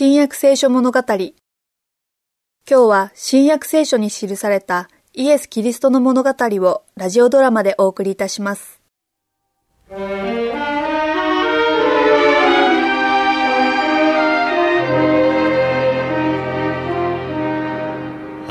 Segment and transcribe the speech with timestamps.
[0.00, 1.00] 新約聖書物語。
[1.08, 1.32] 今
[2.68, 8.80] 日は新約聖書に記されたイエス・キリストの物語をラジオドラマでお送りいたします。
[9.90, 9.96] あ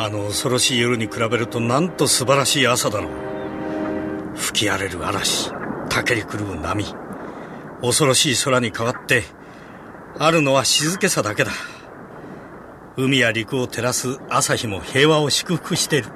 [0.09, 3.11] の恐ろしい夜に比べるとなんと素晴らしい朝だろう。
[4.35, 5.51] 吹き荒れる嵐、
[5.87, 6.83] たけり狂う波、
[7.81, 9.23] 恐ろしい空に変わって
[10.19, 11.51] あるのは静けさだけだ。
[12.95, 16.09] 海や陸を照らす朝日も平和を祝福している。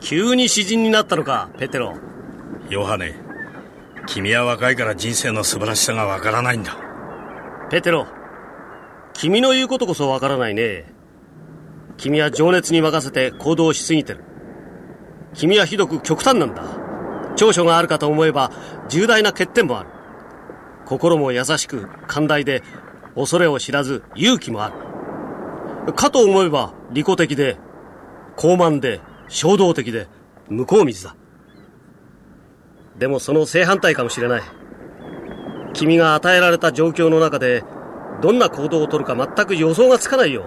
[0.00, 1.96] 急に詩人になったのかペテロ。
[2.68, 3.14] ヨハネ
[4.06, 6.76] 君は若いから人生の素晴らしさがわからないんだ。
[7.70, 8.08] ペテロ
[9.12, 10.92] 君の言うことこそわからないね。
[11.96, 14.24] 君は情熱に任せて行動しすぎてる。
[15.34, 16.64] 君はひどく極端なんだ。
[17.36, 18.50] 長所があるかと思えば
[18.88, 19.90] 重大な欠点もある。
[20.84, 22.62] 心も優しく寛大で
[23.14, 24.72] 恐れを知らず勇気もあ
[25.86, 25.92] る。
[25.92, 27.58] かと思えば利己的で、
[28.36, 30.08] 高慢で、衝動的で、
[30.48, 31.16] 向こう水だ。
[32.98, 34.42] でもその正反対かもしれない。
[35.72, 37.64] 君が与えられた状況の中で、
[38.22, 40.46] どんな行動をとるか全く予想がつかないよ。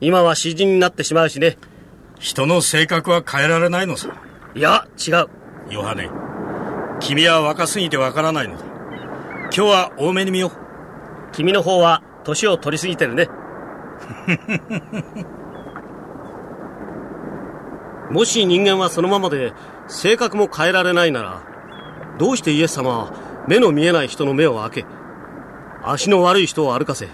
[0.00, 1.56] 今は詩人になってしまうしね。
[2.18, 4.08] 人の性格は変えられないのさ。
[4.54, 5.28] いや、違う。
[5.70, 6.08] ヨハネ、
[7.00, 8.64] 君は若すぎてわからないのだ。
[8.64, 10.65] 今日は多めに見よう。
[11.36, 13.28] 君の方は年を取りすぎてるね。
[18.10, 19.52] もし人間はそのままで
[19.86, 21.42] 性格も変えられないなら、
[22.18, 23.12] どうしてイエス様は
[23.46, 24.86] 目の見えない人の目を開け、
[25.84, 27.06] 足の悪い人を歩かせ、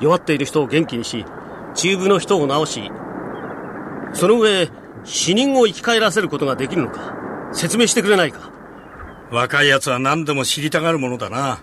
[0.00, 1.24] 弱っている人を元気にし、
[1.74, 2.90] 中部の人を治し、
[4.14, 4.68] その上、
[5.04, 7.14] 死人を生き返らせることができるのか、
[7.52, 8.50] 説明してくれないか。
[9.30, 11.60] 若い奴は何でも知りたがるものだな。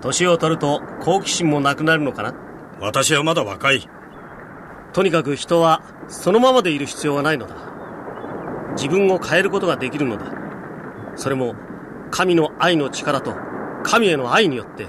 [0.00, 2.34] 年を取ると好奇心もなくなるのかな？
[2.80, 3.88] 私はまだ若い。
[4.92, 7.56] とにかく人はそのままでいる必要はないのだ。
[8.76, 10.32] 自分を変えることができるのだ。
[11.16, 11.54] それも
[12.10, 13.34] 神の愛の力と
[13.82, 14.86] 神への愛によって、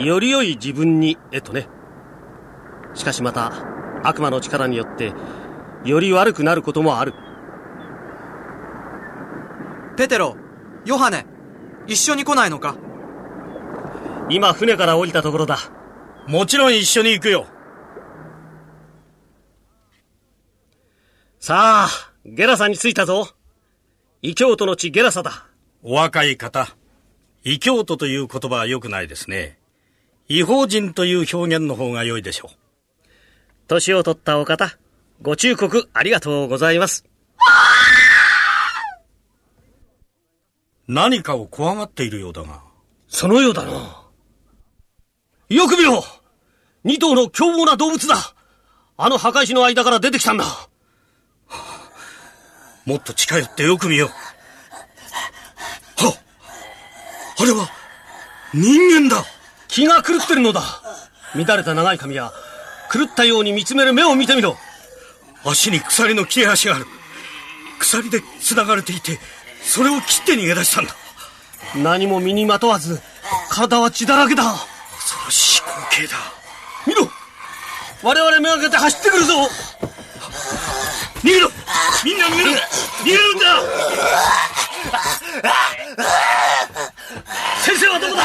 [0.00, 1.68] より良い自分に、えとね。
[2.94, 3.52] しかしまた、
[4.04, 5.12] 悪魔の力によって、
[5.84, 7.14] より悪くなることもある。
[9.96, 10.36] ペテロ、
[10.84, 11.26] ヨハネ、
[11.86, 12.76] 一緒に来ないのか？
[14.30, 15.58] 今船から降りたところだ。
[16.26, 17.46] もちろん一緒に行くよ。
[21.38, 21.88] さあ、
[22.24, 23.28] ゲラサに着いたぞ。
[24.22, 25.46] 異教徒の地ゲラサだ。
[25.82, 26.74] お若い方。
[27.42, 29.58] 異教徒という言葉は良くないですね。
[30.26, 32.56] 違法人という表現の方が良いでしょう。
[33.68, 34.78] 年を取ったお方、
[35.20, 37.04] ご忠告ありがとうございます。
[40.88, 42.62] 何かを怖がっているようだが。
[43.08, 44.03] そのようだな。
[45.54, 46.04] よく見ろ
[46.82, 48.16] 二頭の凶暴な動物だ
[48.96, 50.68] あの墓石の間から出てきたんだ、は
[51.48, 51.90] あ、
[52.84, 54.08] もっと近寄ってよく見よう。
[56.04, 56.14] は
[57.38, 57.68] あれは、
[58.52, 59.24] 人間だ
[59.68, 60.62] 気が狂ってるのだ
[61.34, 62.32] 乱れた長い髪や、
[62.92, 64.56] 狂ったように見つめる目を見てみろ
[65.44, 66.86] 足に鎖の切れ端がある。
[67.78, 69.20] 鎖で繋がれていて、
[69.62, 70.94] それを切って逃げ出したんだ。
[71.76, 73.00] 何も身にまとわず、
[73.50, 74.73] 体は血だらけだ。
[75.94, 76.16] 恐ろしい光景だ。
[76.86, 77.08] 見ろ。
[78.02, 79.48] 我々めがけて走ってくるぞ。
[81.22, 81.50] 逃げろ。
[82.04, 82.50] みんな逃げろ。
[82.50, 83.46] 逃げるんだ。
[87.62, 88.22] 先生はどこだ。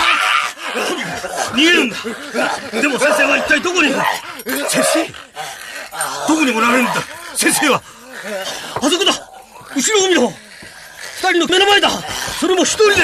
[1.54, 1.96] 逃げるんだ。
[2.82, 3.94] でも先生は一体どこに。
[4.68, 5.08] 先生。
[6.28, 6.94] どこにおられるんだ。
[7.36, 7.82] 先生は。
[8.76, 9.14] あそこだ。
[9.76, 10.34] 後ろを見ろ。
[11.22, 11.90] 二人の目の前だ。
[12.40, 12.96] それも一人で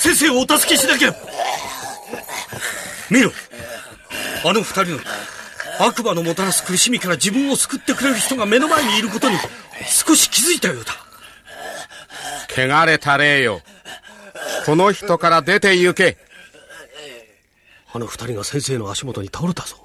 [0.00, 1.14] 先生をお助けしなきゃ
[3.10, 3.30] 見ろ。
[4.44, 4.98] あの二人の
[5.80, 9.36] 悪魔のもたらす苦しみから自分を救ってくれる人が目の前にいることに
[9.86, 10.92] 少し気づいたようだ。
[12.50, 13.62] 汚れた霊よ。
[14.66, 16.18] この人から出て行け。
[17.92, 19.76] あの二人が先生の足元に倒れたぞ。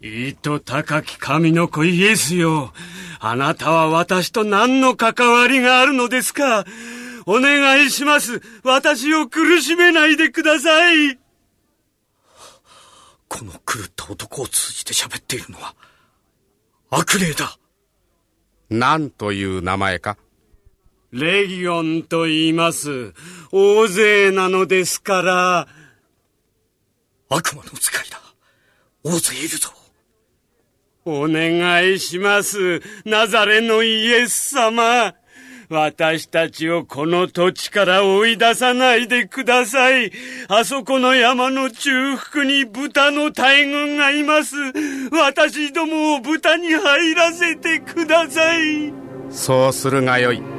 [0.00, 2.72] いと高き神の子イエスよ。
[3.20, 6.64] あなたは私と何の関わりがあるのですか？
[7.26, 8.42] お願いします。
[8.62, 11.18] 私を苦しめないでください
[13.36, 15.74] この狂った男を通じて喋っているのは、
[16.88, 17.58] 悪霊だ。
[18.70, 20.16] 何という名前か？
[21.10, 23.12] レギオンと言います。
[23.50, 25.66] 大勢なのですから。
[27.28, 28.20] 悪魔の使いだ。
[29.02, 29.70] 大勢いるぞ。
[31.04, 32.82] お願いします。
[33.04, 35.12] ナザレのイエス様。
[35.68, 40.12] 私たちをこの土地から追い出さないでください。
[40.48, 44.56] あそこの山の中腹に豚の大群がいます。
[45.12, 48.92] 私どもを豚に入らせてください。
[49.30, 50.53] そうするがよい。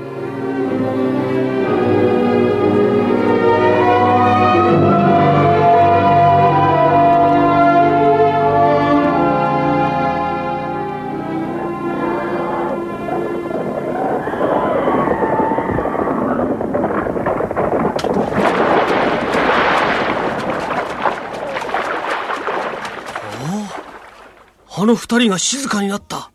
[24.78, 26.32] あの二人が静かになった。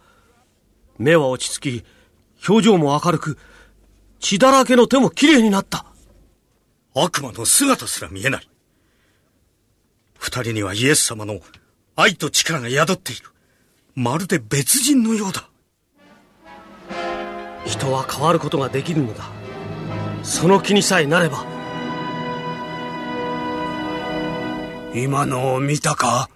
[0.99, 1.85] 目は落ち着き、
[2.49, 3.37] 表情も明るく、
[4.19, 5.85] 血だらけの手もきれいになった。
[6.95, 8.49] 悪魔の姿すら見えない。
[10.19, 11.41] 二人にはイエス様の
[11.97, 13.27] 愛と力が宿っている。
[13.95, 15.49] まるで別人のようだ。
[17.67, 19.25] 人は変わることができるのだ。
[20.23, 21.45] その気にさえなれば。
[24.95, 26.31] 今のを見たか？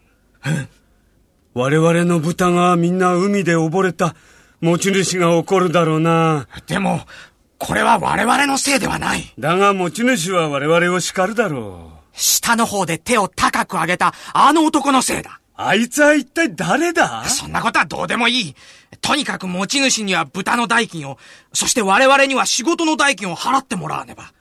[1.55, 4.17] 我々の豚がみんな海で溺れた
[4.61, 6.49] 持ち主が怒るだろうな。
[6.67, 7.01] でも、
[7.59, 9.33] これは我々のせいではない。
[9.39, 11.99] だが持ち主は我々を叱るだろう。
[12.13, 15.41] 下の方で手を高く上げたあの男のせいだ。
[15.55, 17.25] あいつは一体誰だ？
[17.29, 18.55] そんなことはどうでもいい。
[19.01, 21.19] とにかく持ち主には豚の代金を、
[21.53, 24.33] そして我々には仕事の代金を払ってもらわねば。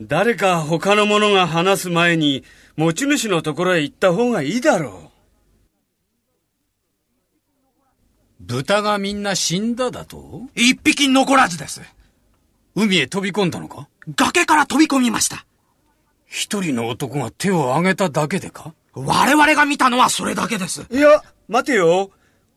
[0.00, 2.42] 誰か他の者が話す前に
[2.76, 5.03] 持ち主のところへ行った方がいいだろう。
[8.46, 10.42] 豚がみんな死んだだと？
[10.54, 11.80] 一匹残らずです。
[12.74, 13.88] 海へ飛び込んだのか？
[14.16, 15.46] 崖から飛び込みました。
[16.26, 18.74] 一人の男が手を挙げただけでか？
[18.92, 20.86] 我々が見たのはそれだけです。
[20.90, 22.10] いや、待てよ。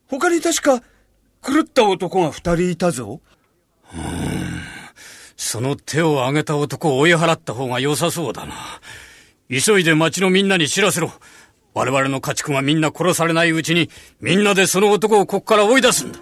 [0.07, 0.81] 他に確か、
[1.45, 3.22] 狂った男が二人いたぞ。
[3.94, 4.01] うん。
[5.36, 8.56] その手を挙げた男を追い払った方が良さそうだな。
[9.50, 11.12] 急いで町のみんなに知らせろ。
[11.78, 16.18] 我々の家畜がみんな殺されないうちに、みんなでその男をここから追い出すんだ。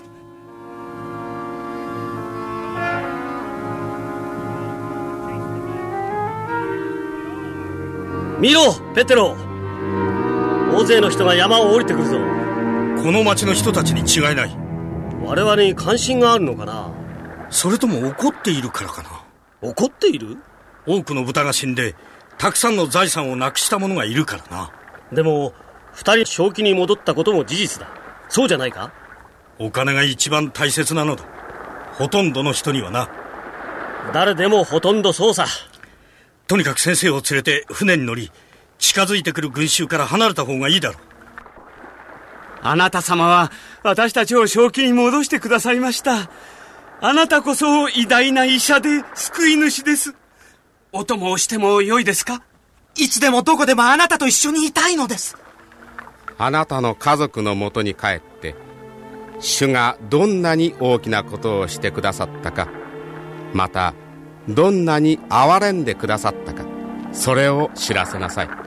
[8.37, 9.37] 見ろ、ペテロ
[10.73, 12.17] 大勢の人が山を降りてくるぞ。
[13.01, 14.57] この町の人たちに違いない。
[15.23, 16.91] 我々に関心があるのかな？
[17.49, 19.69] それとも怒っているからかな？
[19.69, 20.37] 怒っている？
[20.85, 21.95] 多くの豚が死んで、
[22.37, 24.73] たくさんの財産をなくした者がいるからな。
[25.15, 25.53] でも、
[25.93, 27.89] 二人正気に戻ったことも事実だ。
[28.29, 28.91] そうじゃないか？
[29.57, 31.23] お金が一番大切なのだ。
[31.93, 33.09] ほとんどの人にはな。
[34.13, 35.47] 誰でもほとんどそうさ。
[36.47, 38.31] とにかく先生を連れて船に乗り、
[38.77, 40.97] 近づいてくる群衆から離れた方がいいだろう。
[42.61, 43.51] あなた様は
[43.83, 46.29] 私たちを正気に戻してくださいました。
[47.01, 50.15] あなたこそ偉大な医者で救い主です。
[50.91, 52.43] お供をしてもよいですか？
[52.97, 55.37] いつでもどこでもあなたと一緒にいたいのです。
[56.37, 58.55] あなたの家族のもとに帰って、
[59.39, 62.67] 主がどんなに大きなことをしてくださったか、
[63.53, 63.93] また、
[64.47, 66.63] どんなに憐れんでくださったか、
[67.11, 68.64] それを知らせなさい。